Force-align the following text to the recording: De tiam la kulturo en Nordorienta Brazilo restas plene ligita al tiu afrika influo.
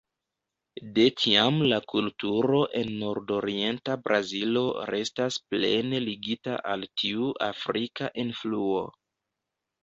De 0.93 1.03
tiam 1.23 1.57
la 1.71 1.77
kulturo 1.91 2.61
en 2.79 2.89
Nordorienta 3.01 3.97
Brazilo 4.07 4.63
restas 4.93 5.37
plene 5.53 6.01
ligita 6.07 6.57
al 6.73 6.87
tiu 7.03 7.29
afrika 7.51 8.11
influo. 8.27 8.83